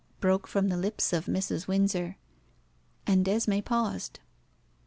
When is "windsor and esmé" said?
1.67-3.63